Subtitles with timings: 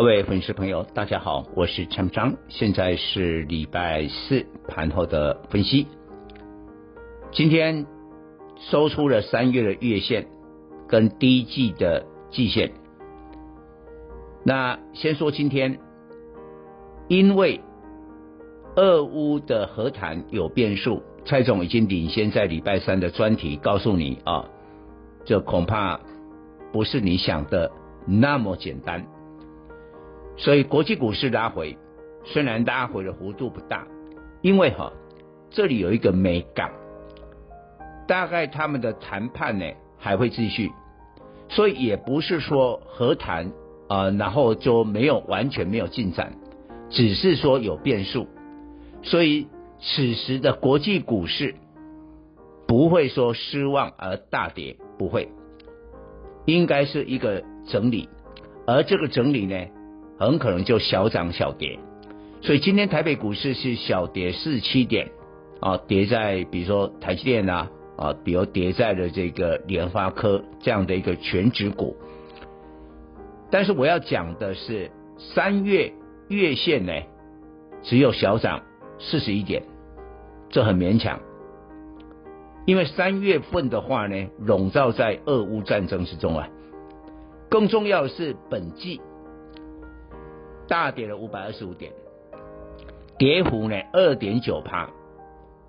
[0.00, 5.86] 各位粉丝朋友，大家好，我是陈章，现在是礼拜四盘后的分析。
[7.30, 7.84] 今天
[8.56, 10.26] 收出了三月的月线
[10.88, 12.72] 跟第一季的季线。
[14.42, 15.78] 那先说今天，
[17.06, 17.60] 因为
[18.76, 24.48] 俄乌的和谈有变数，蔡总已经领先在礼拜三的专题告诉你啊，
[25.26, 26.00] 这恐怕
[26.72, 27.70] 不是你想的
[28.06, 29.06] 那么简单。
[30.42, 31.76] 所以国际股市拉回，
[32.24, 33.86] 虽然拉回的幅度不大，
[34.40, 34.90] 因为哈
[35.50, 36.72] 这里有一个美感，
[38.08, 39.66] 大概他们的谈判呢
[39.98, 40.72] 还会继续，
[41.50, 43.48] 所以也不是说和谈
[43.86, 46.32] 啊、呃，然后就没有完全没有进展，
[46.88, 48.26] 只是说有变数，
[49.02, 49.46] 所以
[49.78, 51.54] 此时的国际股市
[52.66, 55.28] 不会说失望而大跌，不会，
[56.46, 58.08] 应该是一个整理，
[58.66, 59.66] 而这个整理呢。
[60.20, 61.78] 很可能就小涨小跌，
[62.42, 65.08] 所以今天台北股市是小跌四七点，
[65.60, 71.96] 啊，跌在比如说台积电啊，啊，比如跌在了这个联发科这样的一个全值股。
[73.50, 75.94] 但是我要讲的是三月
[76.28, 76.92] 月线呢，
[77.82, 78.60] 只有小涨
[78.98, 79.62] 四十一点，
[80.50, 81.18] 这很勉强，
[82.66, 86.46] 因为三月份的话呢，笼罩在俄乌战争之中啊。
[87.48, 89.00] 更重要的是本季。
[90.70, 91.90] 大跌了五百二十五点，
[93.18, 94.88] 跌幅呢二点九趴。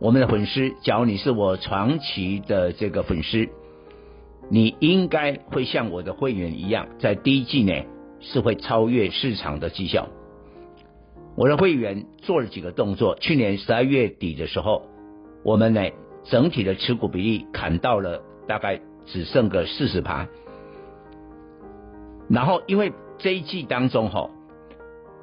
[0.00, 3.48] 我们的粉丝，假如你是我长期的这个粉丝，
[4.50, 7.84] 你应该会像我的会员一样，在第一季呢
[8.18, 10.08] 是会超越市场的绩效。
[11.36, 14.82] 我的会员做了几个动作，去年十二月底的时候，
[15.44, 15.82] 我们呢
[16.24, 20.26] 整体的持股比例砍到了大概只剩个四十趴。
[22.28, 24.30] 然后因为这一季当中哈。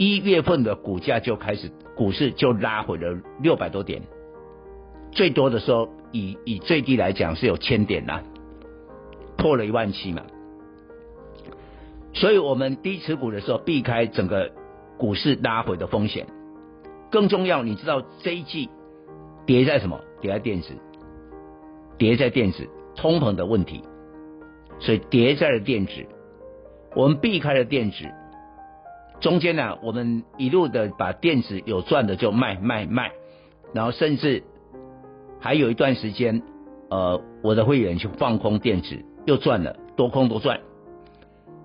[0.00, 4.00] 一月份的股价就开始，股市就拉回了六百多点，
[5.12, 8.22] 最多的时候以以最低来讲是有千点呐，
[9.36, 10.22] 破了一万七嘛。
[12.14, 14.50] 所以我们低持股的时候避开整个
[14.96, 16.26] 股市拉回的风险。
[17.10, 18.70] 更重要，你知道这一季
[19.44, 20.00] 跌在什么？
[20.22, 20.72] 跌在电子，
[21.98, 23.82] 跌在电子，通膨的问题，
[24.78, 25.92] 所以跌在了电子。
[26.96, 28.10] 我们避开了电子。
[29.20, 33.12] 中间呢，我们一路的把电子有赚的就卖卖卖，
[33.74, 34.42] 然后甚至
[35.40, 36.42] 还有一段时间，
[36.88, 40.60] 呃，我的会员去放空电子又赚了，多空都赚。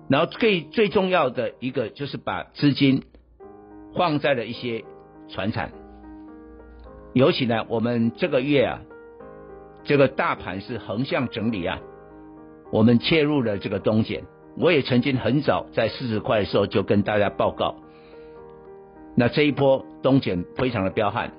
[0.08, 3.02] 然后最最重要的一个就是把资金
[3.96, 4.84] 放在了一些
[5.28, 5.72] 传产，
[7.14, 8.80] 尤其呢，我们这个月啊，
[9.82, 11.80] 这个大盘是横向整理啊，
[12.70, 14.22] 我们切入了这个东碱。
[14.58, 17.74] 我也曾经很早在四十块的时候就跟大家报告，
[19.14, 21.32] 那这一波东碱非常的彪悍，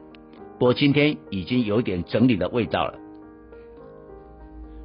[0.59, 2.94] 不过今天已经有点整理的味道了，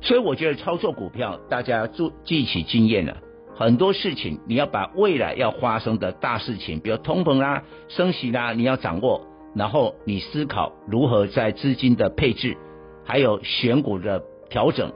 [0.00, 3.19] 所以我觉得操作股票大家注记起经验了，
[3.54, 12.56] 很多事情你要把未来要发生的大事情，比如通膨啦、升息啦，你要掌握，然后你思考如何在资金的配置，
[13.04, 14.91] 还有选股的调整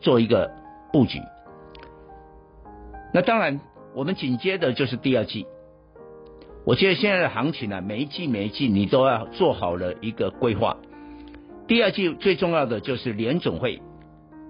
[0.00, 0.50] 做一个
[0.92, 1.18] 布局。
[3.16, 3.60] 那当然，
[3.94, 5.46] 我们紧接着就是第二季。
[6.66, 10.76] 我觉得现在的行情呢，每一季每一季你都要做好了一个规划。
[11.66, 13.80] 第二季最重要的就是联总会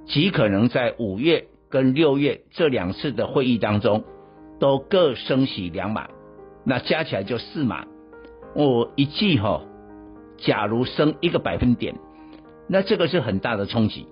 [0.04, 4.02] 极可能在五月跟六月这两次的会议当中，
[4.58, 6.08] 都各升息两码，
[6.64, 7.84] 那加起来就四码。
[8.56, 9.62] 我一季哈，
[10.38, 11.94] 假如升一个百分点，
[12.66, 14.08] 那这个是很大的冲击。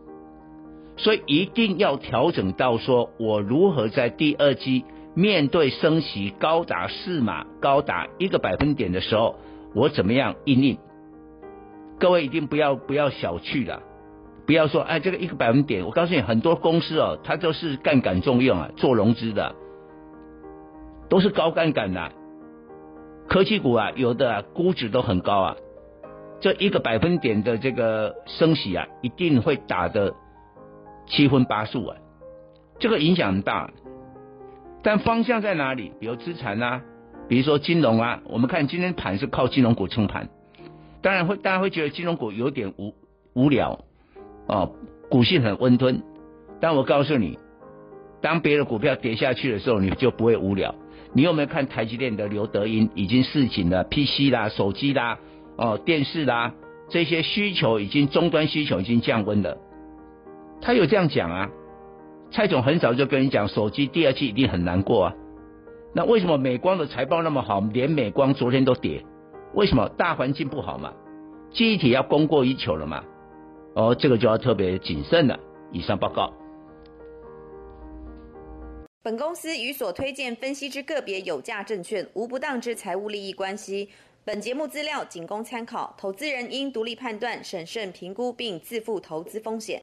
[0.96, 9.34] 所以一定要调整到说，我如何在第二季面对升息高达四码、高达一个百分点的时候，
[9.74, 10.78] 我怎么样应应？
[11.98, 13.82] 各位一定不要不要小觑了，
[14.46, 19.56] 不要说哎，这个一个百分点，我告诉你，很多公司哦，它都是杠杆重用啊，做融资的，
[21.08, 22.12] 都是高杠杆的，
[23.28, 25.56] 科技股啊，有的啊，估值都很高啊，
[26.40, 30.14] 这一个百分点的这个升息啊，一定会打的。
[31.06, 31.96] 七荤八素啊，
[32.78, 33.70] 这个影响很大，
[34.82, 35.92] 但方向在哪里？
[36.00, 36.82] 比如资产啊，
[37.28, 40.28] 比如说金融啊，我们看今天盘是靠金融股撑盘，
[41.02, 42.94] 当然会大家会觉得金融股有点无
[43.34, 43.84] 无聊
[44.46, 44.72] 哦，
[45.10, 46.02] 股性很温吞。
[46.60, 47.38] 但我告诉你，
[48.22, 50.74] 当别的股票跌下去的时候，你就不会无聊。
[51.12, 55.18] 你有没有看台积电的刘德音已经示警了？PC 啦、手机啦、
[55.56, 56.54] 哦电视啦
[56.88, 59.58] 这些需求已经终端需求已经降温了。
[60.64, 61.50] 他有这样讲啊？
[62.32, 65.14] 蔡总很早就跟你讲，手机第二季一定很难过啊。
[65.92, 69.04] 那为什么美光的财报那么好，连美光昨天都跌？
[69.52, 69.86] 为什么？
[69.90, 70.94] 大环境不好嘛，
[71.52, 73.04] 记忆体要供过于求了嘛。
[73.74, 75.38] 哦，这个就要特别谨慎了。
[75.70, 76.32] 以上报告。
[79.02, 83.90] 本公司与所推荐分析之个别有价证券无不当之财务利益关系。
[84.24, 89.82] 本节目资料仅供参考，投资人应独立判断、审慎评估并自负投资风险。